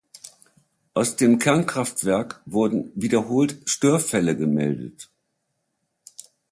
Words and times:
Aus 0.95 1.15
dem 1.15 1.37
Kernkraftwerk 1.37 2.41
wurden 2.47 2.91
wiederholt 2.95 3.61
Störfälle 3.69 4.35
gemeldet. 4.35 5.11